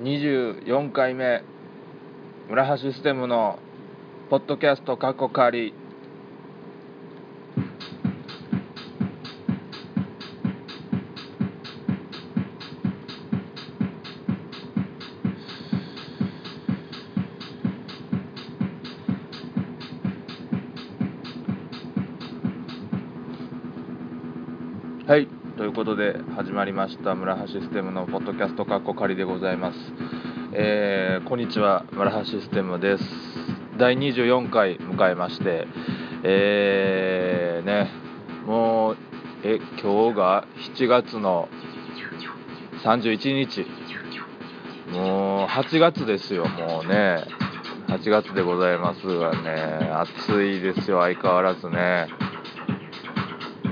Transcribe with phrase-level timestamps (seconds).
[0.00, 1.44] 24回目
[2.48, 3.60] 村橋ステムの
[4.28, 5.72] ポッドキャスト過去仮
[25.84, 29.78] ことで始まりました村橋システムのポッドキャストかっこ仮でございます。
[30.54, 33.04] えーこんにちは村橋システムです。
[33.76, 35.66] 第24回迎えまして
[36.22, 37.90] えーね
[38.46, 38.96] もう
[39.42, 41.50] え今日が7月の
[42.82, 43.66] 31日。
[44.90, 47.24] もう8月ですよもうね。
[47.88, 52.08] 8月でございますがね暑いですよ相変わらずね。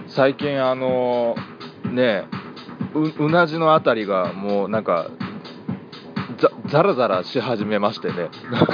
[0.09, 1.37] 最近あの
[1.92, 2.24] ね
[2.95, 5.10] ううなじのあたりがもうなんか
[6.38, 8.30] ざザラザラし始めましてね。
[8.51, 8.73] なんか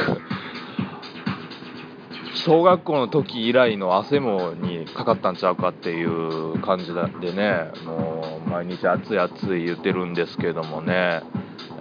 [2.34, 11.22] 小学校の時以来の汗もにかかったんちゃうかっていう感じでねもう毎日暑い暑い言ってるんですけどもね、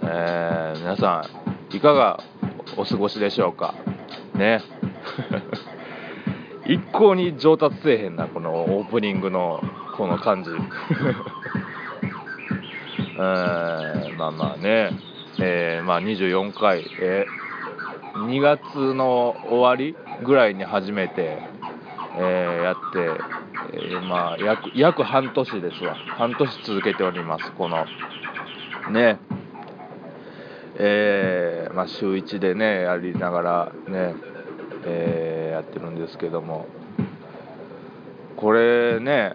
[0.02, 1.24] えー皆さ
[1.72, 2.20] んいかが
[2.76, 3.74] お過ごしでしょうか？
[4.34, 4.60] ね。
[6.66, 9.62] 一向に上達せえへんなこのオープニングの。
[9.98, 10.50] この感じ。
[13.20, 14.92] えーまあまあね、
[15.40, 17.48] えーまあ、24回、えー
[18.26, 21.38] 2月の終わりぐらいに初めて、
[22.16, 23.10] えーやって、
[23.74, 25.96] えーまあ約約半年ですわ。
[26.16, 27.50] 半年続けております。
[27.52, 27.84] この
[28.90, 29.18] ね。
[30.80, 34.14] えーまあ、週1でねやりながらね、
[34.84, 36.66] えーやってるんですけども。
[38.36, 39.34] これね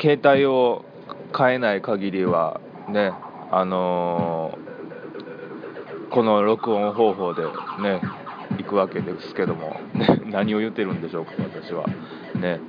[0.00, 0.84] 携帯を
[1.36, 3.12] 変えない限りはね
[3.50, 4.70] あのー
[6.10, 8.00] この録音方法でね
[8.58, 11.86] 行くわけですけども、ね、 何を言ってるんでしょうか私は。
[12.34, 12.60] ね。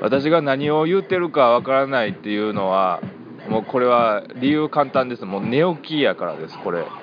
[0.00, 3.00] 私が何を言ってるかわからないっていうのは
[3.48, 5.24] もうこれは理由簡単です。
[5.24, 6.84] もう寝起きやからですこれ。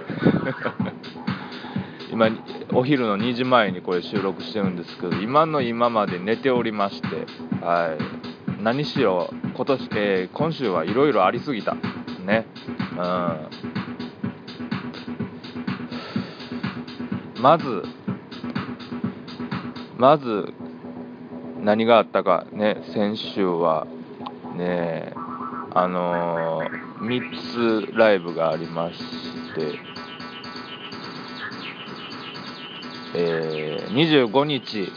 [2.12, 2.30] 今
[2.72, 7.08] お昼の2時前にこれ収録してるんですけど今の今まで寝ておりまして
[7.66, 8.33] はい。
[8.64, 11.76] 何しろ今年、えー今週はいろいろありすぎた
[12.26, 12.46] ね。
[12.94, 13.50] うん。
[17.42, 17.84] まず
[19.98, 20.54] まず
[21.60, 23.86] 何があったかね先週は
[24.56, 25.12] ね
[25.74, 29.00] あのー、3つライブがありまし
[29.56, 29.78] て
[33.16, 34.90] えー、25日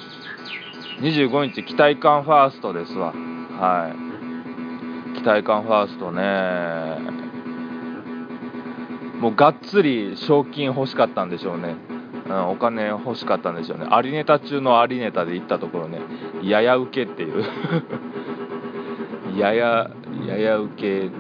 [1.01, 3.13] 25日期待感ファーストですわ。
[3.59, 5.17] はい。
[5.17, 7.27] 期待感ファーストね。
[9.19, 11.75] もうがっつり賞金欲しかったんでしょうね、
[12.29, 13.87] うん、お金欲しかったんでしょうね。
[13.91, 16.01] ありネタ中のありネタで行ったところね。
[16.43, 17.45] やや受けっていう。
[19.39, 19.91] やや
[20.27, 21.11] やや受け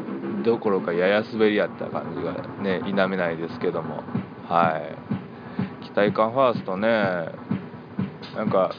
[0.45, 4.03] どころかやや滑りやった感じがね否めないですけども。
[4.47, 4.79] は
[5.81, 5.85] い。
[5.85, 7.31] 期待感ファーストね。
[8.37, 8.73] なんか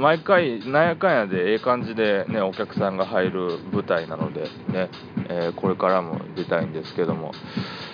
[0.00, 4.90] 毎回なんやかんやでええ感じでねお客さんが入る舞台なのでね、
[5.28, 7.32] えーこれからも出たいんですけども。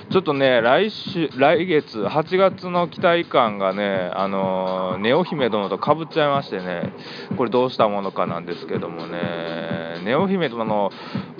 [0.09, 6.93] ちょっとね来週来月8月の期待感がねあのネオ姫殿とかぶっちゃいましてね
[7.37, 10.01] これどうしたものかなんですけどもね。
[10.05, 10.93] ネオ姫殿の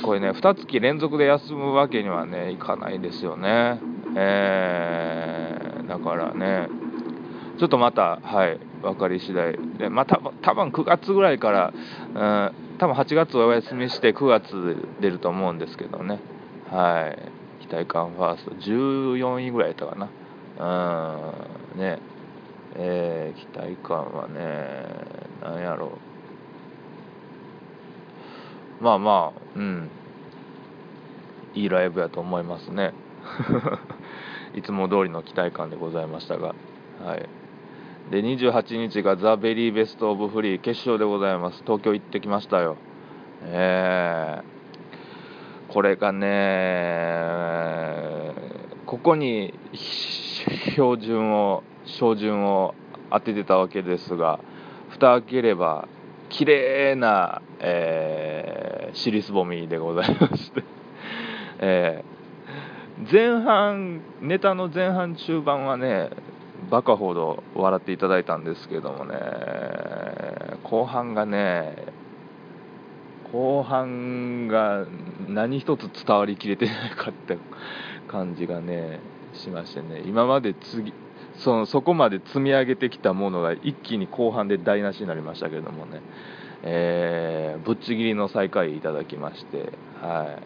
[0.03, 3.81] これね2月連続で休むわけにはねいかないですよね。
[4.17, 6.69] えーだからね
[7.59, 9.59] ちょっとまた、はい、分かり次第。
[9.79, 12.19] で、まあ、た多分9月ぐらいから、う
[12.53, 16.21] ん、多分8月お休みして9月出ると思うんですけどね、
[16.71, 17.15] は
[17.63, 20.09] い、期待感ファースト、14位ぐらいやったかな、
[21.75, 21.99] うん、ね、
[22.77, 24.85] えー期待感はね、
[25.43, 25.99] なんやろ。
[28.81, 29.91] う、まあまあ、うん、
[31.55, 32.93] いいライブやと思いますね。
[34.55, 36.55] いつも通りの期待感でございましたが、
[37.05, 37.29] はい。
[38.11, 41.63] で28日がザ・ベリーベスト・オブ・フリー決勝でございます。
[41.65, 42.77] 東京行ってきましたよ。
[43.43, 46.27] えー、これがね
[48.87, 52.75] ここに標準を照準を
[53.11, 54.39] 当ててたわけですが
[54.91, 55.89] 蓋開ければ
[56.29, 60.65] 綺麗な、えー、尻すぼみでございまして、
[61.59, 62.17] えー
[63.11, 66.09] 前半ネタの前半中盤はね
[66.71, 69.17] バカほど笑っていただいたんですけどもね
[70.65, 71.77] 後半がね
[73.33, 74.87] 後半が
[75.29, 77.37] 何一つ伝わりきれてないかった
[78.11, 79.01] 感じがね
[79.35, 80.93] しましてね今まで次
[81.39, 86.01] そのそこまで積み上げてきたものが一気に後半で台無しになりましたけどもね、
[86.63, 90.39] えー、ぶっちぎりの最下位いただきましては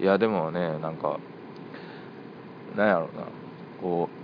[0.00, 0.02] い。
[0.02, 1.18] いやでもねなんか
[2.76, 3.26] なんやろうな
[3.82, 4.17] こう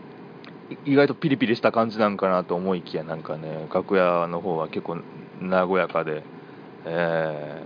[0.84, 4.98] 意外とピリピリした感じなんかなと思いきやなんかね楽屋の方は結構
[5.40, 6.22] 和やかで
[6.86, 7.62] え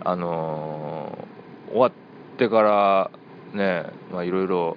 [0.00, 1.92] ー、あのー、終わっ
[2.36, 3.10] てから
[3.54, 4.76] ねまあいろいろ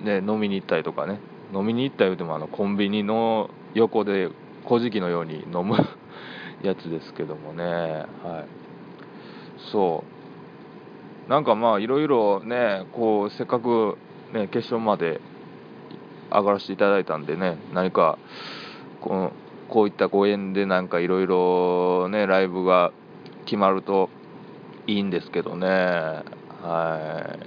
[0.00, 1.18] ね、飲みに行ったりとかね
[1.52, 4.30] 飲みに行ったりでもあのコンビニの横で
[4.64, 5.76] 小じのように飲む
[6.62, 8.44] やつですけどもねはい。
[9.72, 10.04] そ
[11.26, 11.30] う。
[11.30, 13.98] なんかまあいろいろねこうせっかく
[14.32, 15.20] ね決勝まで
[16.30, 18.18] 上がらせていただいたんでね何か
[19.00, 19.32] この
[19.68, 22.92] こういったご縁でなんかいろいろねライブが
[23.44, 24.08] 決まると
[24.86, 25.66] いいんですけどね。
[26.62, 27.38] は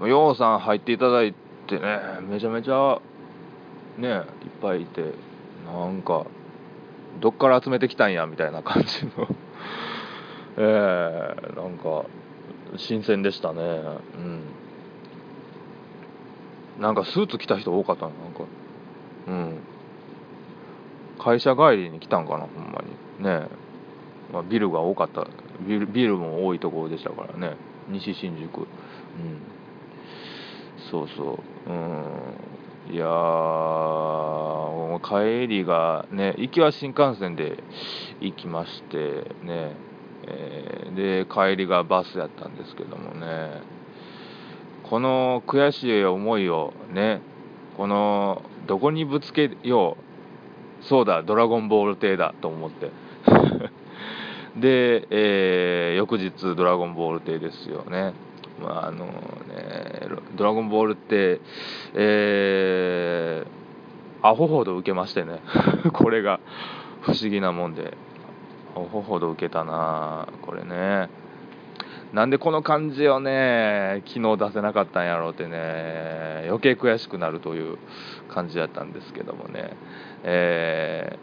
[0.00, 0.08] い。
[0.08, 1.34] ようさん入っていただい
[1.66, 3.00] てねめちゃめちゃ
[3.98, 4.24] ねいっ
[4.62, 5.12] ぱいいて
[5.66, 6.26] なんか
[7.20, 9.28] どっから集めてきたんやみたいな感じの。
[10.56, 12.04] えー、なんか
[12.76, 13.60] 新鮮でしたね。
[13.60, 13.64] う
[14.18, 14.42] ん。
[16.78, 18.44] なんかスーツ着た人多かったなんか。
[19.26, 19.60] うん。
[21.18, 22.82] 会社帰りに来たんかなほんま
[23.18, 23.24] に。
[23.24, 24.32] ねえ。
[24.32, 25.26] まあ、ビルが多かった。
[25.66, 27.56] ビルビルも多いところでしたからね。
[27.88, 28.60] 西新宿。
[28.60, 28.66] うん。
[30.90, 31.70] そうそう。
[31.70, 32.04] うん。
[32.90, 33.04] いや
[35.00, 37.62] 帰りがね行きは新幹線で
[38.20, 39.76] 行きましてね、
[40.26, 43.77] えー、で帰りがバスやったんですけどもね。
[44.90, 47.20] この悔しい思いをね
[47.76, 52.90] このどこにぶつけようそうだドラゴンボール艇だと思って。
[54.56, 58.12] で、えー、翌日ドラゴンボール艇ですよね。
[58.60, 59.12] まああのね
[60.36, 61.40] 「ドラゴンボール」って、
[61.94, 65.40] えー、アホほど受けましてね。
[65.92, 66.40] これが
[67.02, 67.96] 不思議なもんで。
[68.76, 71.08] アホほど受けたなこれね。
[72.12, 77.78] なんでこの感じをね昨日出せなかったんやろうってね余計悔しくなるという
[78.32, 79.76] 感じだったんですけどもね
[80.24, 81.18] え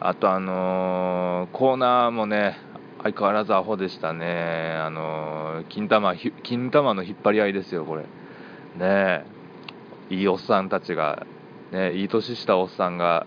[0.00, 2.58] ー、あとあのー、コーナーもね
[3.06, 4.72] 相変わらずアホでしたね。
[4.76, 8.04] あの、金玉、金玉の引っ張り合いですよ、これ。
[8.76, 9.24] ね
[10.10, 11.26] いいおっさんたちが、
[11.72, 13.26] ねいい年したおっさんが、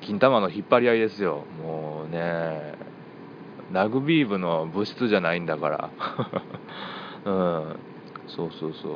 [0.00, 1.44] 金玉の引っ張り合いですよ。
[1.62, 2.74] もうね
[3.72, 5.90] ラグビー部の部室じゃないんだから。
[7.24, 7.76] うん。
[8.28, 8.92] そうそうそう。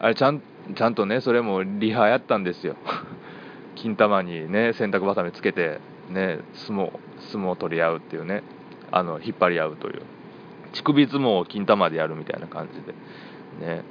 [0.00, 0.42] あれ、ちゃん、
[0.74, 2.76] ちゃんとね、それもリハやったんですよ。
[3.76, 8.42] 金玉にね、洗濯ばさみつけて、ね、相撲、相撲取り合うっていうね。
[8.92, 10.02] あの引っ張り合うという
[10.72, 13.82] 乳首相撲を金玉でやるみたいな感じでね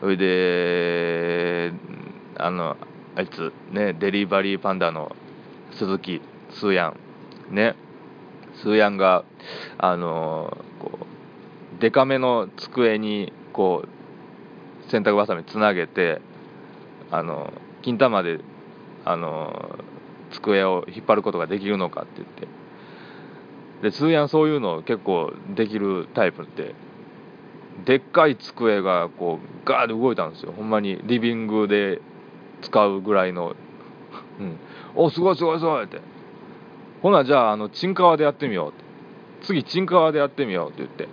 [0.00, 1.72] それで
[2.36, 2.76] あの
[3.16, 5.16] あいつねデリバリーパンダの
[5.72, 6.20] 鈴木
[6.50, 6.94] スーヤ
[7.50, 7.74] ンね
[8.62, 9.24] スーヤンが
[9.78, 16.20] あのこうデカめの机にこう洗濯ばさみつなげて
[17.10, 18.40] あの金玉で
[19.04, 19.78] あの
[20.32, 22.48] 机を引っ張ることができるのかって言って。
[23.82, 26.74] で通夜そういうの結構できるタイプって
[27.84, 30.52] でっかい机がこうガーッと動いたんですよ。
[30.52, 32.00] ほんまにリビングで
[32.62, 33.54] 使うぐらいの。
[34.40, 34.58] うん。
[34.94, 36.00] おすごいすごいすごいって。
[37.06, 41.08] ほなじゃああのチンカワでやってみよう次チンカワでやってみようって言って。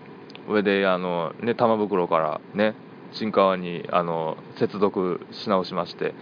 [0.50, 2.74] 上であのね玉袋からね
[3.12, 6.16] チンカワにあの接続し直しまして。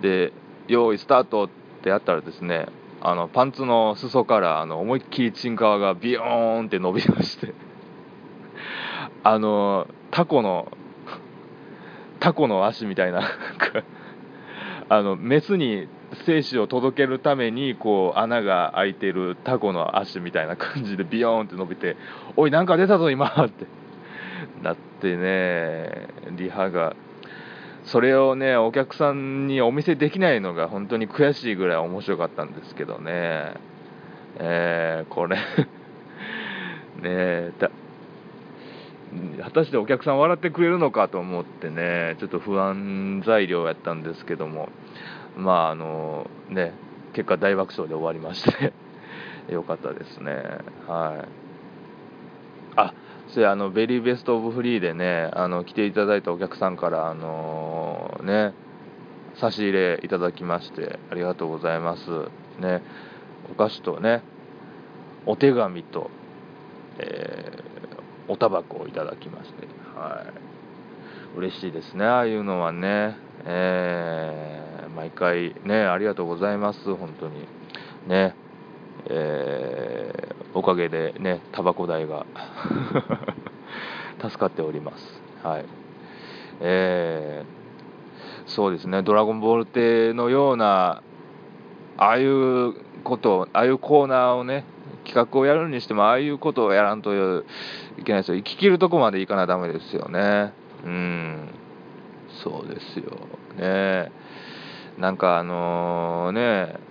[0.00, 0.32] で
[0.68, 1.48] 用意スタートっ
[1.82, 2.66] てやったらですね
[3.00, 7.54] あのパンツの裾からあの思いっきりチンカワがビヨーンって伸びまして。
[9.24, 10.70] あのタコの
[12.20, 13.22] タコの足みたいな
[14.88, 15.88] あのメスに
[16.26, 21.96] 精子を届けるためにこう穴が開いてるタコの足みたいな感じでビヨーンって伸びて
[22.36, 23.66] 「おいなんか出たぞ今!」って
[24.62, 26.96] なってねリハが
[27.84, 33.54] それをねお客さんにお見せできないのが本当に悔しいぐらい面白かったんですけどね
[34.40, 35.36] えー、これ
[37.02, 37.70] ねだ
[39.42, 44.68] 果たしてお客さん笑ってくれるのかと思ってねちょっと不安材料やったんですけども
[45.36, 46.74] まああのね
[47.14, 48.72] 結果大爆笑で終わりまして
[49.52, 50.34] よかったですね。
[50.86, 51.28] はい。
[52.76, 52.94] あ
[53.28, 58.52] それあのベリーベストオブフリーでねあの来ていただいたお客さんからあのね
[59.36, 62.10] 差し入れいただきましてありがとうございます。
[62.60, 62.82] ね
[63.50, 64.22] お菓子とね
[65.26, 66.10] お手紙と、
[66.98, 67.52] え
[68.28, 69.66] おタバコをいただきまして。
[69.96, 70.24] は
[71.34, 71.38] い。
[71.38, 72.04] 嬉しいですね。
[72.04, 73.16] ああいうのはね。
[73.44, 76.94] えー、毎回ねありがとうございます。
[76.94, 77.46] 本当に。
[78.06, 78.34] ね。
[79.06, 82.26] えー、おかげでねタバコ代が
[84.20, 85.22] 助かっております。
[85.42, 85.64] はい。
[86.60, 91.02] えー、そうですね「ドラゴンボール」亭のような
[91.96, 94.64] ああいうことああいうコーナーをね
[95.08, 97.44] 企画をやるにしてもああいうことをやらんとい
[98.04, 98.36] けないですよ。
[98.36, 100.52] 生き切るとこまでいかなダメですよね。
[100.84, 101.48] うん。
[102.44, 103.18] そうですよ
[103.58, 104.12] ね。
[104.98, 106.88] なんかあのー、ね。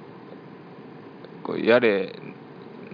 [1.63, 2.13] やれ。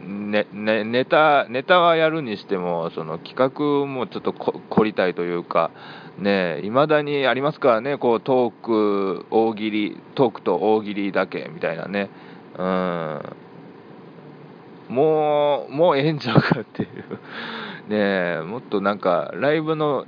[0.05, 5.71] ねね、ネタネタはやるにしてもその企画もちょっと凝りたいというか。
[6.19, 7.97] ね未だにありますからね。
[7.97, 8.53] こうトー
[9.21, 12.09] ク大喜利トークと大喜利だけみたいなね。
[12.57, 13.42] うん。
[14.89, 17.19] もうもうええんちゃうかっていう。
[17.89, 20.05] ねもっとなんかライブの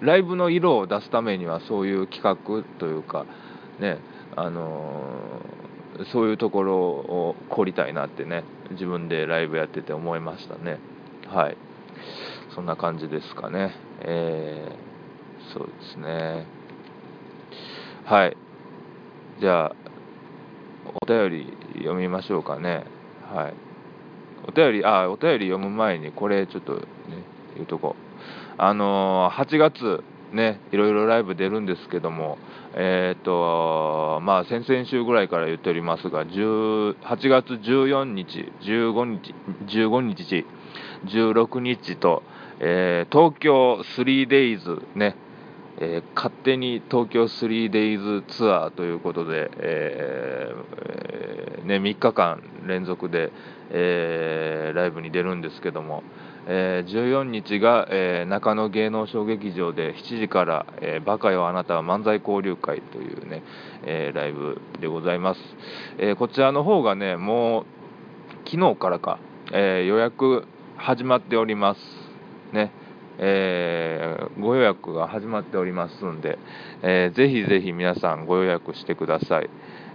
[0.00, 3.26] ライブの色を出すためにはそういう企画というか
[3.80, 3.98] ね
[4.36, 10.78] あのー、そういうところを凝りたいなってね自分でライブやってて思いましたね。
[11.26, 11.56] はい。
[12.54, 13.74] そんな感じですかね。
[14.00, 16.46] えー、そうですね。
[18.04, 18.36] はい。
[19.40, 19.72] じゃあ
[21.02, 22.84] お便り読みましょうかね。
[23.32, 23.54] はい。
[24.46, 26.80] お便りあお便り読む前にこれちょっとね
[27.54, 27.96] 言うとこ。
[28.56, 32.38] あのー、8月ねいろいろライブ出るんですけども
[32.74, 36.94] えっ、ー、とまあ先々週ぐらいから言っておりますが8
[37.28, 39.34] 月14日15日
[39.66, 40.46] 15日
[41.06, 42.22] 16日と、
[42.60, 45.16] えー、東京 3days ね
[45.80, 53.30] えー、勝手に東京 3days ツアーということで、えー、ね、3日間連続で、
[53.70, 56.02] えー、ライブに出るんですけども、
[56.46, 63.42] え、14日が、え、中野芸能小劇場で7時から「えー、バカよあなたは漫才交流会」というね、
[63.84, 65.40] えライブでございます、
[65.98, 67.64] えこちらの方がねもう
[68.50, 69.18] 昨日からか、
[69.52, 70.46] え予約
[70.78, 71.80] 始まっております。
[72.52, 72.70] ね。
[73.18, 76.38] えー、ご予約が始まっておりますんで、
[76.82, 79.50] えー、ぜひぜひ皆さんご予約してください。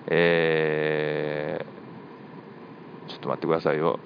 [0.08, 4.00] えー、ちょっと待ってくださいよ。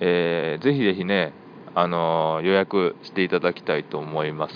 [0.00, 1.32] えー、ぜひぜひね、
[1.74, 4.54] あの、予約していただきたいと思います。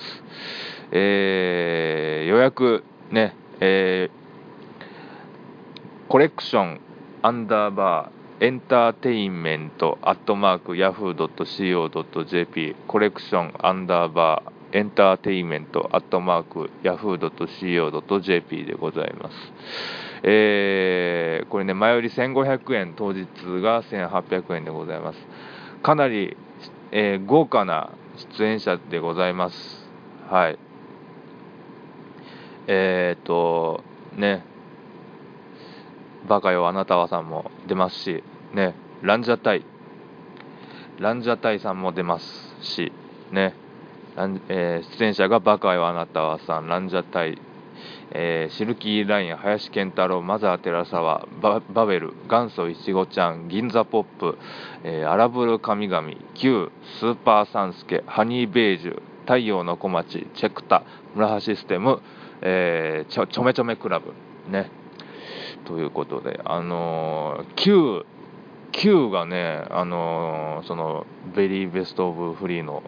[0.92, 6.80] えー、予約ね、えー、コレクション
[7.22, 19.36] アンダーバーエンターテインメントアットマークヤフー .co.jp コレクションアンダーバーエンターテインメントアットマークヤフー .co.jp でございます。
[20.24, 23.28] えー、これね、前より1500円、当日
[23.62, 25.18] が1800円でございます。
[25.84, 26.36] かなり、
[26.90, 27.92] えー、豪華な
[28.36, 29.88] 出演者でございます。
[30.28, 30.58] はい。
[32.66, 33.84] えー、と、
[34.16, 34.44] ね、
[36.28, 39.64] バカよあなたはさんも出ますし、ね、ランジャタイ、
[40.98, 42.92] ランジャタイさんも出ますし、
[43.30, 43.54] ね、
[44.48, 47.38] えー、出演者がバカよあなたはさん、ランジャタイ、
[48.10, 54.36] えー、シルキーライン、林健太郎、マザー寺沢、ババベル、元祖いちごちゃん、銀座ポップ、
[54.84, 62.02] えー、アラブル神々、Q、スーパーサンスケ、ハニーベージュ、太陽の小町、チェクタ、村橋システム、
[62.42, 64.12] えー、ちょちょめちょめクラブ、
[64.50, 64.70] ね。
[65.64, 68.04] ということで、あのー、Q、
[68.72, 72.82] Q がね、あのー、その、ベリーベストオブフリーの、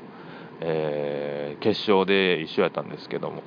[0.60, 3.42] えー、決勝で一緒やったんですけども、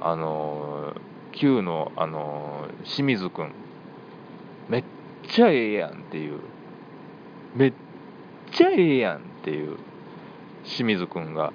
[0.00, 3.52] あのー Q の、あのー、清水くん、
[4.68, 4.84] めっ
[5.28, 6.40] ちゃええやんっていう、
[7.54, 7.72] めっ
[8.52, 9.78] ちゃええやんっていう
[10.64, 11.52] 清水くんが、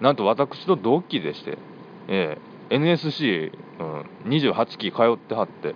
[0.00, 1.58] なんと私と同期でして、
[2.08, 3.82] えー、NSC、う
[4.28, 5.74] ん、28期通ってはって、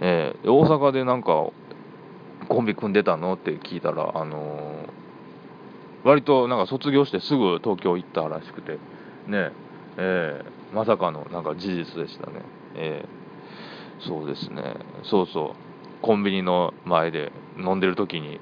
[0.00, 1.50] えー、大阪でなんか
[2.54, 3.34] コンビ組んでたの？
[3.34, 8.72] って聞いたら、あのー、割となんか卒業してすぐ東京行ったらしくて、
[9.26, 9.52] ね
[9.96, 12.40] えーまさかのなんか事実でしたね。
[12.76, 14.76] えー、そうですね。
[15.02, 15.54] そうそう。
[16.00, 18.40] コンビニの前で飲んでる時に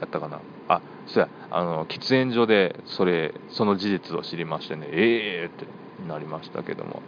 [0.00, 0.40] やったかな。
[0.68, 5.66] あ、そうや、あの、喫煙所でそれ、その事実を知りましてね、ええー、って
[6.08, 7.02] なりましたけども。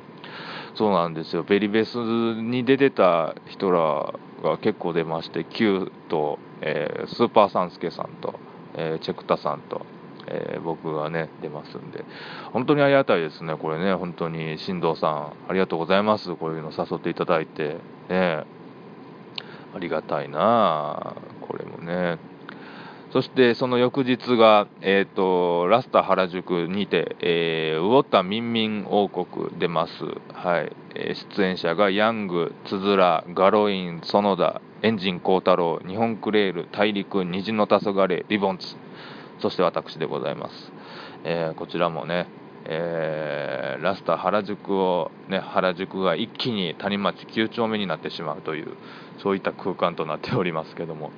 [0.75, 1.45] そうなんですよ。
[1.45, 8.35] ベリベスに出てた人らが結構出まして、Q と、えー、スーパーサンスケさんと、
[8.75, 9.87] えー、チェクタさんと、
[10.27, 12.05] えー、僕がね、出ますんで、
[12.53, 17.77] 本当にありがたいですね、これね、本当に、進藤さん、ありがとうございます、こういうの誘っていただいて、
[18.09, 18.45] ね、
[19.75, 22.19] ありがたいなこれもね、
[23.13, 29.93] そしてその翌日が、えーと、ラスタ原宿にて、えー、ウォッタミンミン王国出ます、
[30.33, 30.73] はい。
[30.95, 38.77] え、出演者がヤング、つづら、ガロイン、園田、エンジン幸太郎、日本クレール、大陸、虹の黄昏、リボンツ、
[39.41, 40.73] そして私でございます。
[41.25, 42.29] えー、こちらもね、
[42.65, 48.77] えー、ラスタ原宿を、ね、原宿が一気に谷町9丁目になってしまうという
[49.23, 51.11] そういった空間となっておりますけども、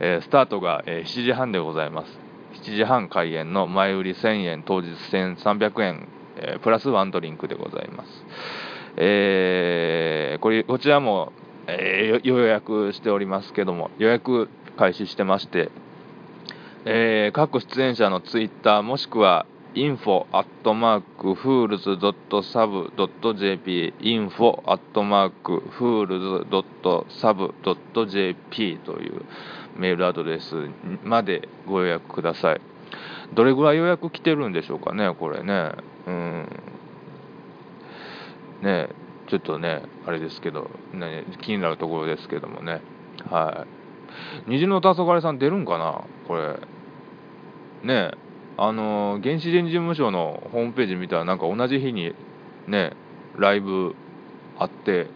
[0.00, 2.18] えー、スタートが、え7時半でございます。
[2.62, 8.24] 7時半開演の前売り1000円当日1300円、えプラスワンドリンクでございます、
[8.96, 11.32] えこれこちらも、
[11.66, 15.70] え予約しておりますけども予約開始してまして
[16.86, 29.24] えー、各出演者のツイッターもしくは info アットマーク fools.sub.jp info アットマーク fools.sub.jp という
[29.76, 30.68] メールアドレス
[31.04, 32.60] までご予約ください。
[33.34, 35.72] どれぐらい予約来てるんでしょうかねこれね。
[36.06, 36.48] うん。
[38.62, 38.88] ね
[39.28, 42.80] ちょっとねあれですけど、ね、気になるところですけどもね。
[43.30, 43.66] は
[44.46, 44.50] い。
[44.50, 46.58] 虹の黄昏さん出るんかなこれ。
[47.84, 48.10] ね。
[48.14, 48.29] え
[48.62, 52.14] あの原始人事務所のホームページ見たらなんか同じ日に
[52.68, 52.92] ね
[53.38, 53.96] ライブ
[54.58, 55.06] あって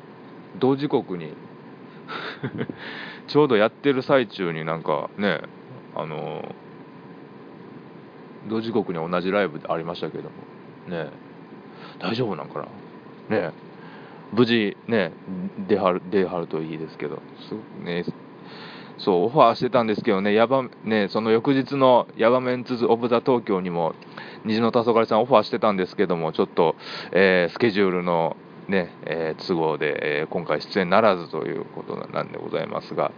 [0.59, 1.35] 同時刻に
[3.29, 5.43] ちょうどやってる最中になんかね
[5.95, 6.55] あの
[8.49, 10.31] 同時刻に同じライブありましたけども
[10.89, 11.11] ね
[11.99, 12.67] 大丈夫なんか
[13.29, 13.41] な？
[13.41, 13.53] ね
[14.33, 15.13] 無事ね
[15.69, 18.07] 出はる出はるといいですけどすね
[18.99, 23.95] そう、オファーしてたんですけどね、やばねその翌日のヤバメンツズ・オブ・ザ・東京にも、
[24.45, 26.77] 虹の黄昏さんオファーしてたんですけども、ちょっと、
[27.13, 28.37] えー、スケジュールの
[28.69, 33.13] ね、えー、都合で、えー、今回出演ならずということなんでございますが、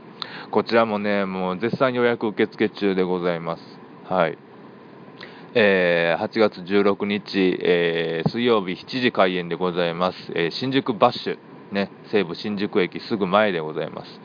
[0.51, 3.63] こちらもね、もう絶賛予約受付中でございます。
[4.05, 4.39] はい。
[5.55, 10.33] えー、8月16日、え、水曜日7時開演でございます。
[10.35, 11.39] え、新宿バッシュ。
[11.73, 14.21] ね、西武新宿駅すぐ前でございます。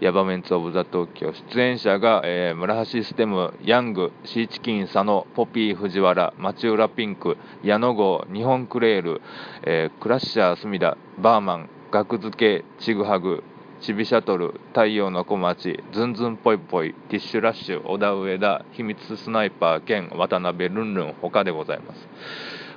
[0.00, 1.32] ヤバメンツ・オブ・ザ・東京。
[1.50, 9.22] 出演者が、えー、村橋ステム、ヤング、シーチキン、佐野、ポピー、藤原、町浦ピンク、矢野号、日本クレール、
[9.64, 13.42] えー、クラッシャー、隅田、バーマン、額付け、ちぐはぐ、
[13.80, 22.08] ちびシャトル、太陽の小町、ズンズンぽいぽい、ティッシュラッシュ、小田上田、秘密スナイパー兼渡辺ルンルン他でございます。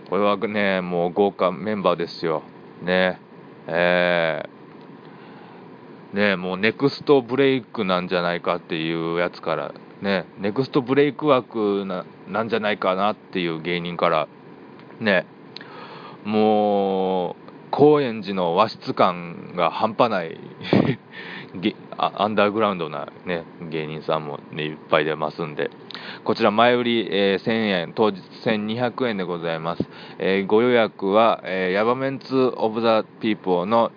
[0.10, 2.44] これはね、もう豪華メンバーですよ。
[2.82, 3.27] ね。
[3.68, 14.28] えー、ね、もうネクストブレイクなんじゃないかっていうやつから、ね、ネクストブレイク枠ななんじゃないかなっていう芸人から、
[15.00, 15.26] ね、
[16.24, 17.36] もう、
[17.72, 20.38] 高円寺の和室感が半端ない。
[21.98, 25.72] アンダーグラウンドな、ね、芸人さんも、ね、いっぱい出ますんで、
[26.24, 29.84] こちら前売り、えー、1000円、当日1200円でございます。
[30.20, 33.92] えー、ご予約は、えー、ヤバメンツ・オブ・ザ・ピーポーの、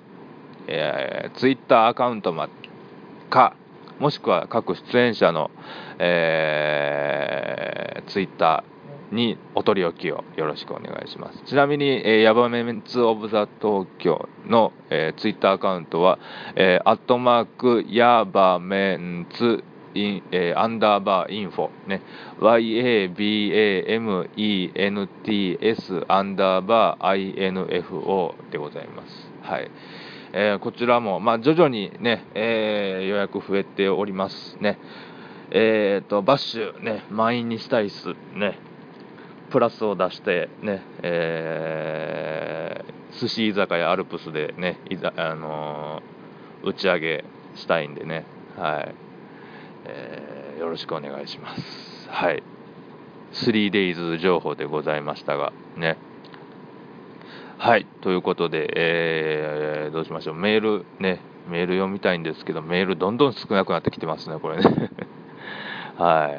[0.66, 2.48] えー、ツイッターアカウントま
[3.28, 3.54] か、
[3.98, 5.50] もしくは各出演者の、
[5.98, 8.79] えー、ツイッター、
[9.10, 11.42] にお取り置きをよろしくお願いします。
[11.44, 16.18] ちなみに、えー、ヤバメンツ・オブ・ザ・東京の、えー、ツイッターアカウントは、
[16.56, 22.02] え、アットマーク、ヤバメンツ、インえ、アンダーバーインフォ、ね、
[22.38, 23.14] YABAMENTS
[26.08, 29.32] アンダーバー INFO でございます。
[29.42, 29.70] はい。
[30.32, 34.78] えー、こちらも、まあ、徐々にね、えー、予約増えておりますね。
[35.50, 38.14] えーと、バッシュ、ね、満員にしたいっす。
[38.34, 38.69] ね。
[39.50, 47.24] プラスを出してね、えー、寿司居酒屋アルプスでね、いざあのー、打ち上げ
[47.56, 48.24] したいんでね、
[48.56, 48.94] はい、
[49.86, 52.08] えー、よろしくお願いします。
[52.08, 52.42] はい。
[53.32, 55.96] 3days 情報でございましたが、ね。
[57.58, 64.62] はい、ということで、えー、どうしましょう、メール、ね、メール読みたいんですけど、メールどんどん少なくなってきてますね、これね。
[65.98, 66.30] は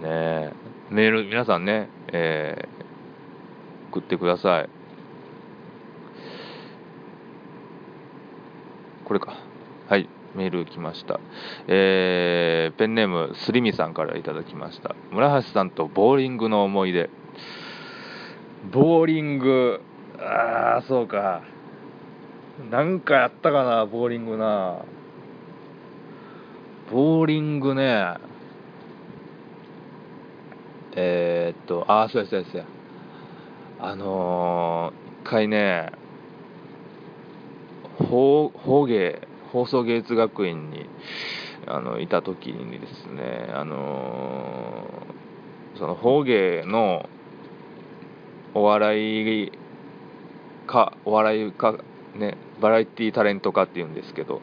[0.00, 0.52] い、ね。
[0.90, 4.68] メール、皆さんね、えー、送ってください。
[9.04, 9.36] これか。
[9.88, 11.20] はい、メール来ました。
[11.68, 14.96] えー、ペンネーム、すりみさんからいただきました。
[15.12, 17.08] 村橋さんとボーリングの思い出。
[18.72, 19.80] ボーリング、
[20.18, 21.42] ああ、そうか。
[22.68, 24.78] なんかやったかな、ボーリングな。
[26.90, 28.29] ボーリングね。
[30.96, 32.66] えー、っと、ああ、そうやそうやそうや。
[33.80, 35.92] あのー、一回ね、
[37.98, 39.20] 法法芸、
[39.52, 40.86] 放送芸術学院に、
[41.66, 44.84] あのいた時にですねあの
[45.76, 47.08] その方言の
[48.54, 49.52] お笑い
[50.66, 51.78] かお笑いか
[52.16, 54.40] ねバラエティタレント化っていうんですけど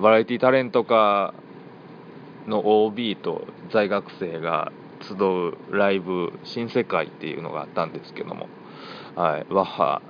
[0.00, 1.34] バラエティタレント化
[2.46, 8.48] の OB と在学生が集うライブ新世界っていうのがあったんですけども、
[9.16, 10.02] はい、ワッハ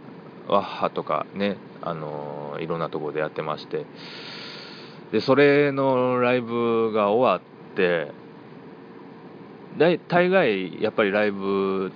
[0.48, 3.87] ワッハとかね、あの、いろんなとこでやってまして
[5.12, 8.12] でそれのライブが終わって
[9.79, 11.92] 大概やっぱりライブ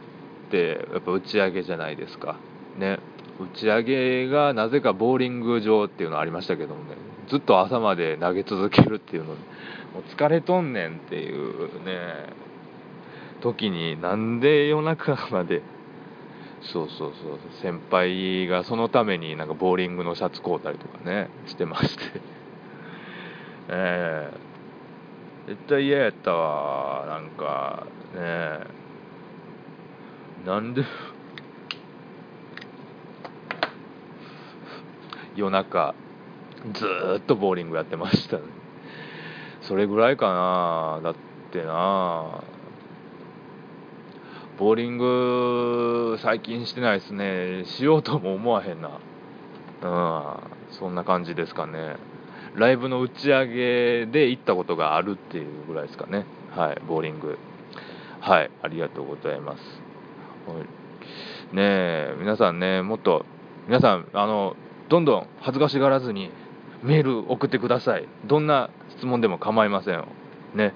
[0.48, 2.36] ってやっぱ打ち上げじゃないですか。
[2.78, 2.98] ね
[3.40, 6.96] 打ち上げがなぜかボーリング場っていうのありましたけどもね
[7.28, 12.26] ずっと朝まで投げ続けるっていうのもう疲れとんねんっていうね
[13.44, 15.60] 時になんで夜中まで
[16.62, 22.04] そうそうそう先輩がそのためになんかボーリングのシャツ買うたりとかねしてまして。
[23.68, 24.36] ええ。
[25.46, 27.06] ー、絶対嫌やったわ。
[27.06, 28.60] なんかね
[30.46, 30.84] なんで
[35.36, 35.94] 夜中
[36.72, 36.86] ず
[37.18, 38.42] っとボーリングやってました、ね、
[39.60, 41.00] それぐらいかな。
[41.02, 41.14] だっ
[41.52, 42.42] てな。
[44.58, 47.64] ボーリング最近してないですね。
[47.64, 49.00] しようとも思わへんな。
[49.82, 50.76] うん。
[50.78, 51.96] そんな感じですかね。
[52.54, 56.24] ライブの打ち上げで行ったことがあるっていうぐらいですかね。
[56.54, 56.80] はい。
[56.86, 57.36] ボーリング。
[58.20, 58.50] はい。
[58.62, 59.62] ありがとうございます。
[61.52, 63.24] ねえ皆さんねもっと
[63.66, 64.56] 皆さんあの
[64.88, 66.30] どんどん恥ずかしがらずに
[66.82, 68.06] メール送ってください。
[68.26, 70.04] どんな質問でも構いません。
[70.54, 70.74] ね。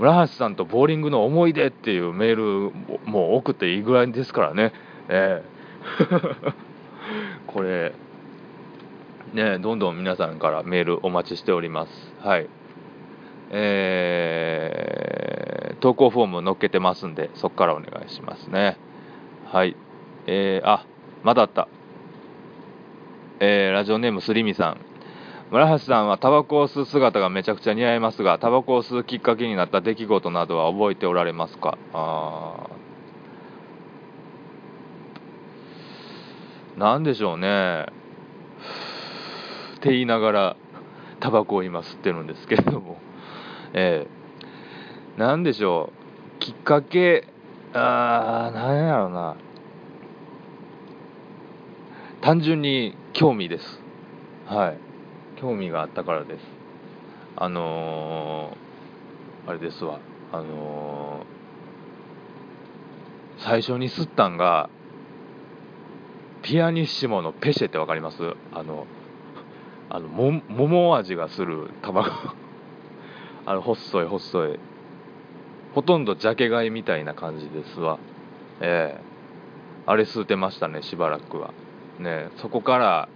[0.00, 2.72] 村橋さんとボーリングの思い出っていうメール
[3.04, 4.72] もう送っていいぐらいですからね、
[5.10, 6.54] えー、
[7.46, 7.92] これ
[9.34, 12.14] ねどんどん皆さんからメールお待ちしております。
[12.22, 12.48] はい。
[13.50, 18.78] えー、投稿フォーム載っけてますんでそこからお願いしますね。
[19.52, 19.76] はい。
[20.26, 20.86] えー、あ
[21.24, 21.68] まだあった。
[23.40, 24.89] えー、ラジオネームすりみさん。
[25.50, 31.76] 村橋さんはタバコを吸う姿がめちゃくちゃ似合いますがタバコを吸うきっかけになった出来事などは覚えておられますか？
[31.92, 32.68] あ
[36.78, 37.86] なんでしょうね。
[39.76, 40.56] って言いながら
[41.18, 42.98] タバコを今吸ってるんですけれども。
[43.72, 45.92] えー、なんでしょ
[46.36, 46.38] う。
[46.38, 47.26] きっかけ
[47.74, 49.36] あ何やろうな。
[52.20, 53.82] 単純に興味です。
[54.46, 54.89] はい。
[55.40, 56.44] 興味があったからです。
[57.36, 59.98] あのー、あれですわ。
[60.32, 64.68] あのー、最初に吸ったんが
[66.42, 68.34] ピアニッシモのペシェって分かります？
[68.52, 68.86] あの
[69.88, 72.10] あのも桃味がする卵。
[73.46, 74.58] あの細い細い。
[75.74, 77.98] ほとんどジャケ買いみたいな感じですわ。
[78.60, 79.00] ええ、
[79.86, 81.54] あれ吸うてましたねしばらくは。
[81.98, 83.08] ねそこから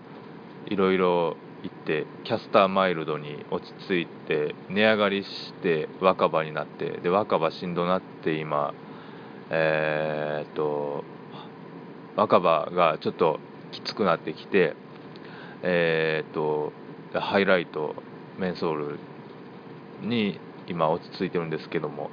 [0.67, 8.75] いろいろ行ってキャスターマイルドに落ち着いて値上がりして若葉になってで若葉しんどなって今
[9.51, 11.05] えー、っと
[12.17, 13.41] 若葉がちょっと
[13.73, 14.77] きつくなってきて
[15.63, 16.73] えー、っと
[17.19, 17.95] ハイライト
[18.39, 18.99] メンソール
[20.03, 22.11] に今落ち着いてるんですけども。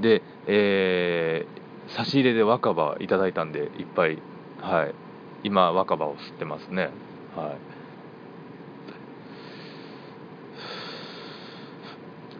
[0.00, 4.18] で、えー、差し入れで若葉いただいたんでいっぱい
[4.60, 4.94] はい。
[5.42, 6.90] 今若葉を吸ってますね。
[7.36, 7.73] はい。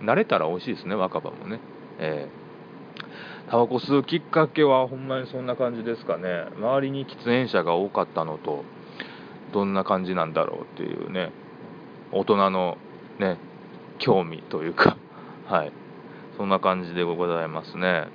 [0.05, 1.61] 慣れたら美味しいですね若葉もね。
[1.99, 6.47] えー、タバコ吸うきっかけはほんまにそんな感じですかね。
[6.57, 8.65] 周りに喫煙者が多かったのと
[9.53, 11.33] どんな感じなんだろうっていうね。
[12.13, 12.79] 大人の
[13.19, 13.39] ね
[13.99, 14.97] 興味というか。
[15.47, 15.73] はい。
[16.37, 18.09] そんな感じでございますね。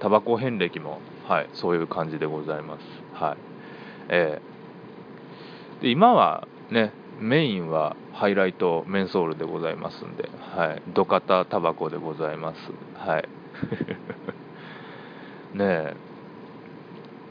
[0.00, 2.82] タバコ遍歴もはいそういう感じでございます。
[3.14, 3.36] はい。
[4.08, 12.58] えー、で今はねメインはハイライトメンソールでございますんで、はい、ドカタタバコでございます。
[12.96, 13.28] はい。
[15.56, 15.94] ね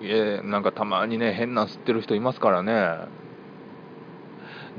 [0.02, 3.10] え、えなんかたまにね、変な吸ってる人いますからね。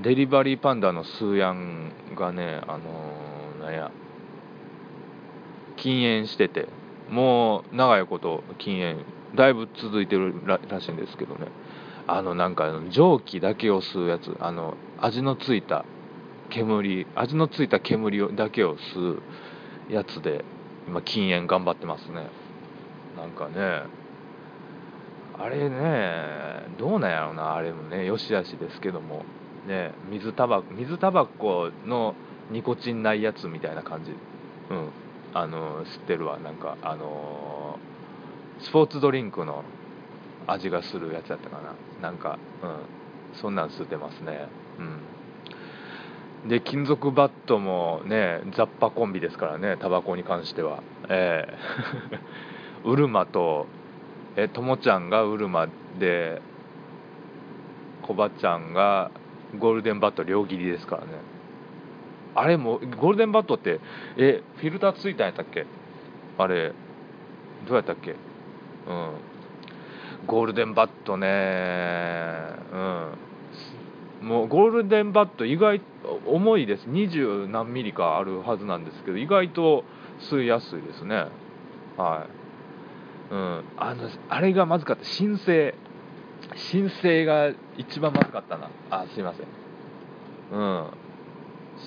[0.00, 3.90] デリバリーパンダのスーヤンがね、あのー、なんや、
[5.76, 6.68] 禁煙してて、
[7.10, 11.48] もう長いこと禁煙、だいぶ続いてるらしいんですけどね。
[12.06, 15.84] あのなんか蒸気だけを吸うやつあの味のついた
[16.50, 19.22] 煙味のついた煙だけを吸う
[19.88, 20.44] やつで
[20.86, 22.26] 今禁煙頑張ってますね。
[23.16, 23.84] なんかね
[25.38, 29.24] あれねどうなんやろうなあれもねよしあしですけども。
[29.66, 32.14] ね水タバ水タバコの
[32.50, 34.10] ニコチンないやつみたいな感じ。
[34.70, 34.88] うん。
[35.34, 36.38] あの知ってるわ。
[36.38, 37.78] なんかあの
[38.60, 39.64] スポーツドリンクの
[40.46, 41.74] 味がするやつやったかな。
[42.00, 42.66] なんかう
[43.36, 43.38] ん。
[43.38, 44.46] そんなん吸ってますね。
[46.44, 46.48] うん。
[46.48, 50.82] で金属バットもね雑把コンビですからねタバコに関しては。
[51.08, 52.18] ええ。
[52.84, 53.66] ウルマと
[54.36, 56.42] えともちゃんがウルマで
[58.02, 59.10] コバちゃんが
[59.58, 61.08] ゴールデンバット両切りですからね。
[62.34, 63.78] あれもゴールデンバットって
[64.16, 65.66] えフィルターついたんやったっけ？
[66.38, 66.72] あれ
[67.68, 68.12] どうやったっけ？
[68.12, 68.16] うん。
[70.26, 71.28] ゴールデンバットね。
[72.72, 74.28] うん。
[74.28, 75.80] もうゴールデンバット意外
[76.26, 76.84] 重いです。
[76.84, 79.84] 20何ミリかあるはずなんですけど意外と
[80.30, 81.26] 吸いやすいですね。
[81.96, 82.26] は
[83.30, 83.34] い。
[83.34, 83.64] うん。
[83.76, 85.04] あのあれがまずかった。
[85.04, 85.74] 申請。
[86.54, 88.70] 申請が一番まずかったな。
[88.90, 89.46] あすいません。
[90.52, 90.90] うん。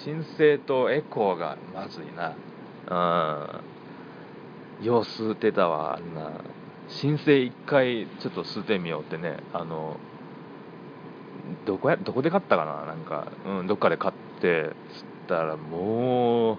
[0.03, 2.35] 申請とエコーがまずいな。
[4.81, 4.85] うん。
[4.85, 6.31] よう吸うてたわあんな。
[6.87, 9.97] 申請一回ちょっと吸ってみようってねあの
[11.65, 12.85] どこやどこで買ったかな？
[12.85, 14.71] なんか、うん、どっかで買って吸っ
[15.27, 16.57] たらもう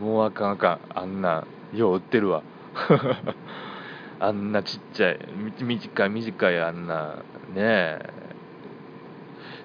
[0.00, 0.80] もうあかんあかん。
[0.94, 2.42] あんなよう売ってるわ。
[4.20, 5.18] あんなちっちゃい
[5.60, 7.16] 短い短いあんな
[7.54, 8.10] ねえ。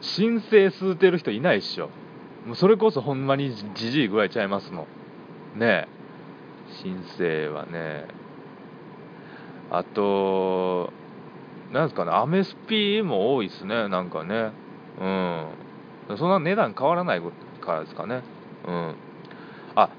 [0.02, 1.90] 申請吸うてる人いないっしょ。
[2.46, 4.88] もうそれこそほんまにじじいぐらいちゃいますの
[5.56, 5.88] ねえ。
[6.84, 8.06] 申請はね
[9.72, 10.92] あと
[11.72, 14.52] なんですかねアメスピも多いですねなんかね。
[15.00, 15.48] うん。
[16.18, 17.22] そんな値段変わらない
[17.62, 18.24] からですかね。
[18.68, 18.96] うん。
[19.76, 19.90] あ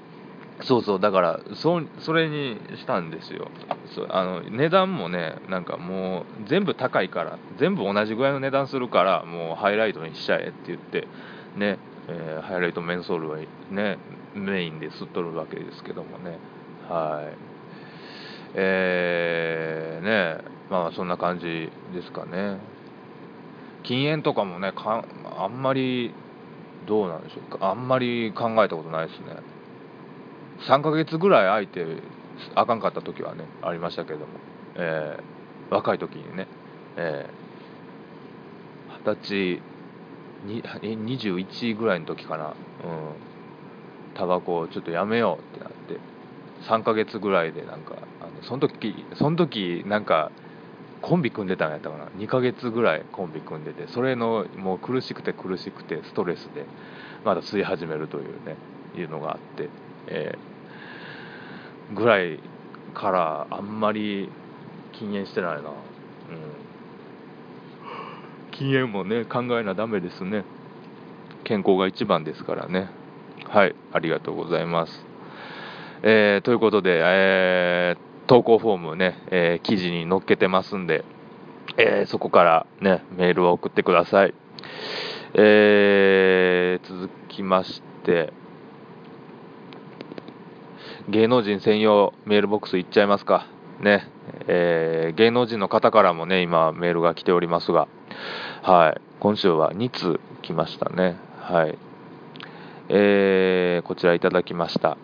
[0.63, 3.49] そうそうだからそそれにしたんですよ。
[3.95, 11.07] そあの値段もねなんかもう全部高いから全部同じぐらいの値段するからもうハイライトにしちゃえって言って
[11.55, 11.77] ね、
[12.09, 13.37] えー、ハイライトメンソールは
[13.69, 13.97] ね
[14.35, 16.37] メインで吸っとるわけですけどもね。
[16.89, 17.50] はい。
[18.55, 20.05] えー、
[20.39, 21.45] ねまあそんな感じ
[21.93, 22.59] ですかね。
[23.83, 25.05] 禁煙とかもねか
[25.37, 26.13] あんまり
[26.87, 27.69] どうなんでしょうか。
[27.69, 29.37] あんまり考えたことないですね。
[30.67, 31.85] 3ヶ月ぐらい空いて
[32.55, 34.25] あかんかった時はねありましたけども、
[34.75, 36.47] えー、若い時にね、
[36.97, 39.61] えー、20歳
[40.45, 40.63] に
[41.17, 42.53] 21ぐらいの時かな、うん、
[44.15, 45.80] タバコをちょっとやめようってなって。
[46.67, 50.31] 3ヶ月ぐらいでなんかあのその時その時なんか
[51.01, 52.05] コンビ組んでたんやったかな。
[52.17, 56.65] 2ヶ月ぐらいコンビ組んでてそれのもう苦しくて苦しくてストレスで
[57.25, 58.55] まだ吸い始めるというね
[58.95, 59.69] いうのがあって、
[60.07, 62.39] えー、ぐらい
[62.93, 64.29] からあんまり
[64.93, 65.59] 禁煙してないな。
[65.59, 65.65] うん。
[68.51, 70.43] 禁煙もね考えなダメですね。
[71.43, 72.89] 健康が一番ですからね。
[73.47, 75.10] はいありがとうございます。
[76.03, 81.03] えー、ということで、えー投稿フォームね、えー、記事に載っけてますんで、
[81.75, 84.33] え、そこからね、メールを送ってください。
[85.33, 88.31] え、続きまして、
[91.09, 93.47] 芸能人専用メールボックスいっちゃいますか。
[93.81, 94.07] ね、
[94.47, 97.89] え、芸能人の方からもね、今メールが来ておりますが、
[98.61, 101.17] はい、今週は2通来ましたね。
[101.41, 101.77] はい。
[102.87, 104.95] え、こちらいただきました。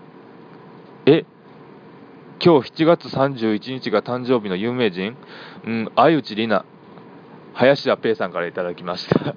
[1.09, 1.23] え
[2.43, 5.15] 今日7月31日が誕生日の有名人、
[5.65, 6.65] うん、愛内里菜、
[7.53, 9.35] 林田ペイさんからいただきました。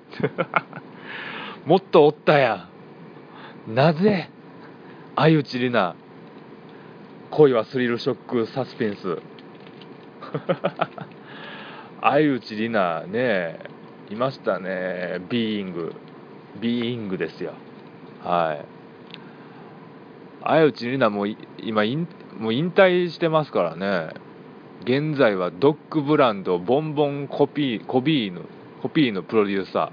[1.64, 2.66] もっとおったや
[3.68, 3.74] ん。
[3.76, 4.30] なぜ？
[5.14, 5.94] 愛内里菜、
[7.30, 9.18] 恋はスリルショックサスペンス。
[12.03, 13.61] 愛内里菜ね、
[14.11, 15.94] いましたね、ビーイング。
[16.61, 17.52] ビーイングですよ。
[18.24, 18.80] はい。
[20.42, 21.26] 愛内里菜も
[21.59, 24.14] 今インもう引退してますからね。
[24.83, 28.42] 現在はドッグブランドボンボンコピーコビーヌ
[28.83, 29.92] コピーのプロデューサ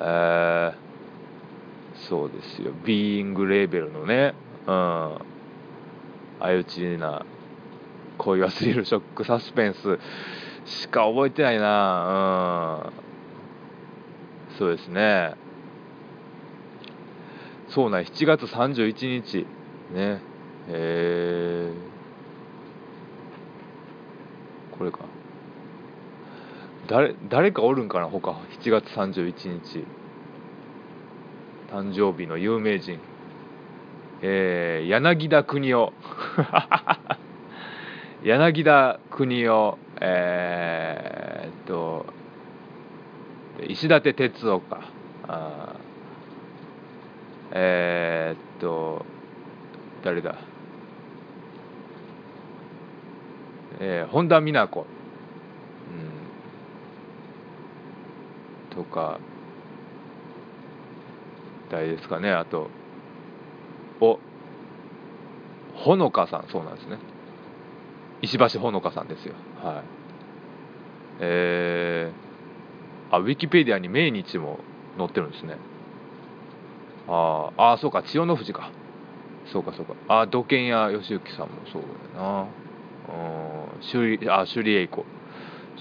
[0.00, 0.04] ー。
[0.04, 2.72] えー、そうですよ。
[2.84, 4.34] ビーイングレーベルのね。
[4.66, 5.18] うん。
[6.38, 7.24] 相内里奈
[8.18, 9.98] 恋はスリルショックサスペンス。
[10.64, 12.92] しか覚えてないな。
[14.50, 14.56] うん。
[14.58, 15.34] そうですね。
[17.68, 19.46] そうなん7月31日。
[19.92, 20.20] ね。
[20.68, 21.72] え
[24.78, 25.00] これか。
[26.86, 28.08] 誰誰かおるんかな？
[28.08, 28.32] 他。
[28.60, 29.84] 7月31日。
[31.70, 32.98] 誕生日の有名人。
[34.22, 35.92] えー、柳田邦夫。
[38.24, 39.78] 柳田邦夫。
[40.00, 42.06] えー、っと
[43.66, 44.80] 石立哲夫か。
[45.28, 45.67] ああ
[47.52, 49.06] えー、っ、と
[50.04, 50.36] 誰だ？
[53.80, 54.86] えー、本田美奈子、うん、
[58.76, 59.20] とか
[61.70, 62.32] 誰ですかね。
[62.32, 62.70] あと
[64.00, 64.18] お
[65.74, 66.48] ほのかさん。
[66.50, 66.98] そうなんですね。
[68.20, 69.34] 石橋ほのかさんですよ。
[69.62, 69.84] はい。
[71.20, 74.58] えー、あウィキペディアに命日も
[74.96, 75.56] 載ってるんですね。
[77.08, 78.70] ああそうか千代の富士か。
[79.52, 79.94] そうかそうか。
[80.08, 81.82] あ土建屋義行さんもそう
[82.14, 82.40] だよな。
[82.42, 82.48] うん
[83.90, 85.04] 首里あ首里栄子。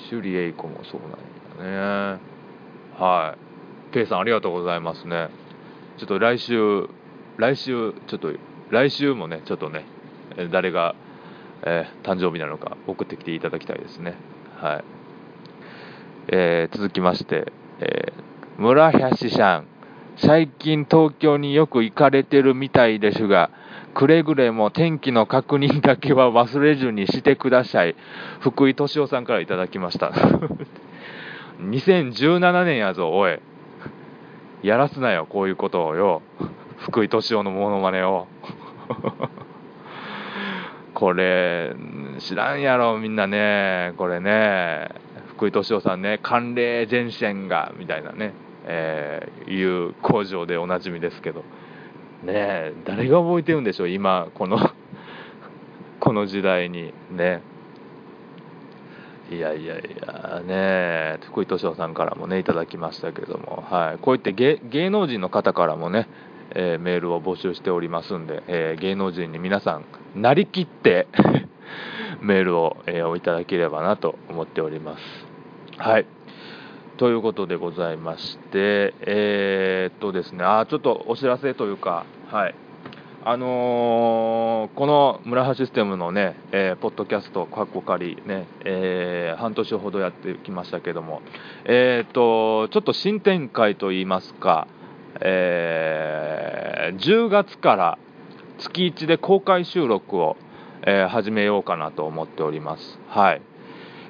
[0.10, 1.02] 首里栄子もそう
[1.62, 2.22] なんやね。
[2.98, 3.36] は
[3.92, 3.94] い。
[3.94, 5.30] ペイさんありがとうございますね。
[5.98, 6.88] ちょっと来週
[7.38, 8.32] 来週ちょっと
[8.70, 9.86] 来週もねちょっとね
[10.52, 10.96] 誰が、
[11.66, 14.16] えー、誕生日なのか送ってきていただきたいですね。
[14.56, 14.84] はい、
[16.30, 19.77] えー、続きまして、えー、村橋さん。
[20.18, 23.52] 最近東京によく行かれてるみたいですが、
[23.94, 27.96] くれぐれも天気の確認だけは忘れずにしてください。
[28.40, 30.12] 福井敏夫さんからいただきました。
[31.62, 33.40] 2017年やぞ、おい。
[34.64, 36.24] やらすなよ、こういうことをよ。
[36.78, 38.28] 福井敏夫のモノマネを。
[40.96, 41.76] これ、
[42.18, 43.94] 知らんやろ、みんなね。
[43.98, 44.90] これね。
[45.30, 48.47] 福井敏夫さんね、寒冷前線が、みたいなね。
[48.68, 51.44] えー、いう工場でおなじみですけど、
[52.24, 54.60] ね誰が覚えてるんでしょう、今、この
[56.00, 57.42] この時代にね。
[59.30, 66.08] いやいやいや、ね福井敏夫さんからもね、いただきましたけども、はい、こういって芸能人の方からもね、
[66.52, 69.86] えー、メールを募集しておりますんで、えー、芸能人に皆さん、
[70.22, 71.08] なりきって
[72.22, 75.28] メールを、えー、いただければなと思っております。
[75.78, 76.06] はい。
[76.98, 82.56] ということでございまして、えー、っとですね、あちょっとお知らせというか、はい、
[83.24, 91.22] あのー、この村橋システムのね、えー、ポッドキャスト、かっこかりね、えー、半年ほどやってきましたけども、
[91.66, 94.68] え、っと、ちょっと新展開といいますか、
[95.22, 98.00] え、10月から
[98.58, 100.36] 月1で公開収録を、
[100.82, 103.00] え、始めようかなと思っております。
[103.08, 103.42] はい。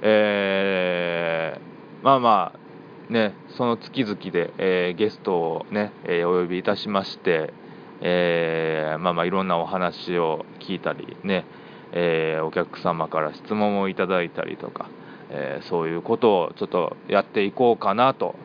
[0.04, 2.67] えー、まあまあ、
[3.10, 7.54] ね、その月々で、えー、ゲストをね、えー、お呼びいたしまして、
[8.02, 11.46] えー、まあまあいろんなお話を聞いたりね、
[11.94, 14.90] えお客様から質問をいただいたりとか、
[15.30, 18.36] えそういうことをちょっとやっていこうかなと、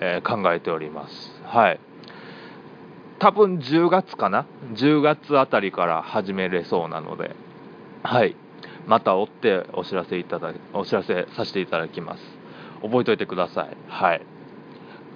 [0.00, 1.42] え考えております。
[1.44, 1.80] はい。
[3.18, 7.34] 多分10月かな ?10 月あたりから始めれそうなので、
[8.02, 8.36] はい。
[8.86, 12.41] また追ってお知らせいただお知らせさせていただきます。
[12.82, 13.76] 覚えておいてください。
[13.88, 14.22] はい。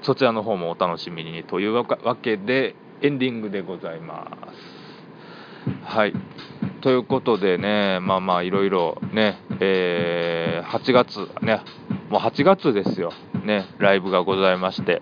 [0.02, 1.84] そちらの方もお楽しみにというわ
[2.16, 5.84] けで、エンディングでございます。
[5.84, 6.12] はい。
[6.80, 11.60] ということでね、まあまあいろいろね、えー、8月、ね、
[12.10, 13.12] もう8月ですよ、
[13.44, 15.00] ね、ライブがございまして、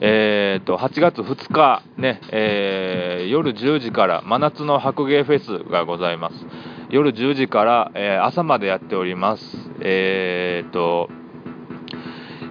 [0.00, 6.46] えー、と8月2日、ねえー、夜10時から真夏の白芸フェスがございます。
[6.90, 9.56] 夜10時から、えー、朝までやっております。
[9.80, 11.10] えー、と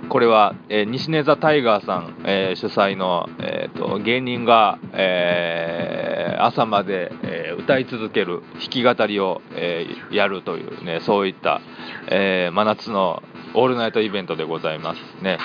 [0.09, 11.61] これは、えー、西根座タイガーさん、えー、主催の、えーと、芸人が、えー、朝まで、え歌い続ける弾き語りを、えやるという、ね、そういった、
[12.09, 14.99] え真夏のオールナイトイベントでございます。
[15.21, 15.39] ね、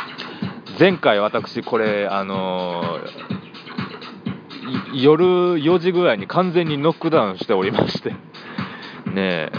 [0.79, 3.01] 前回私これ、あの
[4.95, 8.15] 夜4時ぐらいに完全にノックダウンしておりまして
[9.11, 9.51] ね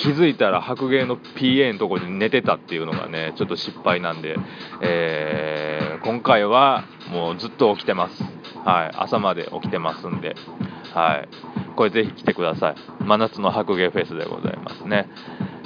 [0.00, 4.36] 気づいたら白芸の PA のとこに寝てたっていうのがねちょっと失敗なんで、
[4.82, 8.22] えー、今回はもうずっと起きてます、
[8.64, 10.34] はい、朝まで起きてますんで、
[10.94, 11.28] はい、
[11.76, 13.04] これぜひ来てください。
[13.04, 15.08] 真夏の白芸フェスでございますね。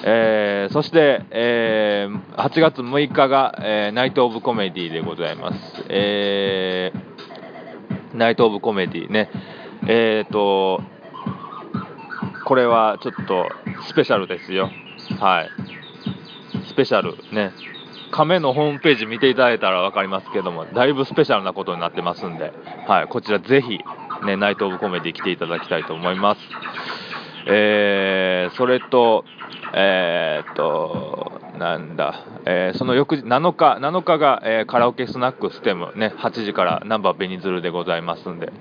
[0.07, 9.31] えー、そして、えー、8月6日が、え、ナイト・オブ・コメディでございます、えー、ナイト・オブ・コメディね。
[9.87, 10.83] えっ、と
[12.45, 13.49] これはちょっと
[13.89, 14.71] スペシャルですよ。
[15.19, 15.51] はい。
[16.69, 17.53] スペシャルね。
[18.11, 22.53] 亀のホームページ見ていただいたら分かりますけども、だいぶスペシャルなことになってますんで、
[22.87, 23.81] はい、こちらぜひ、
[24.25, 26.41] ね、ナイト・オブ・コメディ来ていただきたいと思います。
[27.47, 29.25] えー、それと、
[29.75, 38.53] えー、っと、なんだ、えー、その翌日、7日、7日が、えー、カラオケスナックステム、ね、8時からナンバーベニズルでございますんで、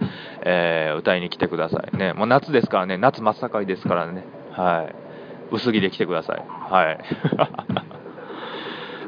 [0.43, 2.13] えー、歌いに来てくださいね。
[2.13, 4.95] もう夏ですからね、夏真っ盛りですからね、はい。
[5.51, 6.45] 薄着で来てください。
[6.47, 6.99] はい。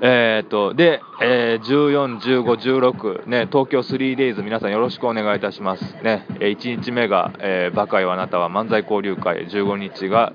[0.01, 5.83] えー、っとで、えー、14、15、16、ね、東京 3days 皆さんよろしくお願いいたします。
[6.03, 10.33] ね、1日目が、えー、バカよあなたは漫才交流会、15日が、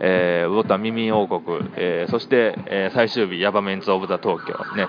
[0.00, 4.88] えー、ウォタミミ王国、えー、そして、えー、最終日、ヤバメンツ・オブ・ザ・東京、ね、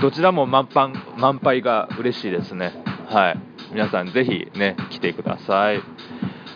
[0.00, 2.72] どちらも満帆満杯が嬉しいですね。
[3.08, 3.38] はい、
[3.72, 5.82] 皆さんぜひね、来てください。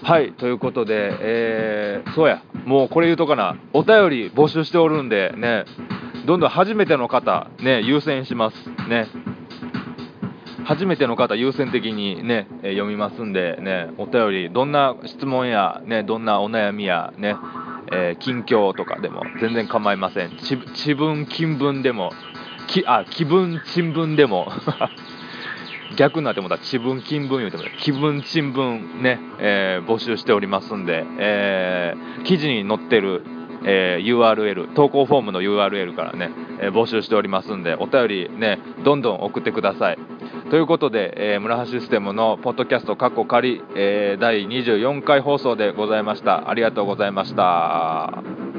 [0.02, 5.64] はい、ということで、えー、そうや、もうこれ言うとかな、お便り募集しておるんでね、
[6.30, 8.56] どんどん初めての方、ね、優先します。
[8.88, 9.08] ね。
[10.64, 17.34] 初めての方優先的にね、え読みますんでね、お便り、どんな質問や、ね、どんなお悩みや、ね、
[17.90, 20.36] えー、近況とかでも全然構いません。
[20.36, 22.12] ち、ち分、金分でも、
[22.68, 24.52] き、あ、気分、珍分でも、
[25.98, 33.24] 逆になってもた地分、金分言うても気分、珍分ね、えー、募集しておりますんで、えー、記事に載ってる
[33.64, 36.30] えー、URL 投稿フォームの URL からね、
[36.60, 39.98] えー、募集しておりますんでお便りねどんどん送ってください。
[40.50, 46.50] ということで、えー、村橋システムのポッドキャスト過去仮、えー、第24回放送でございました。
[46.50, 48.49] ありがとうございました。